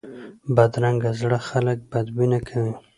بدرنګه 0.55 1.11
زړه 1.19 1.39
خلک 1.47 1.77
بدبینه 1.91 2.39
کوي 2.47 2.73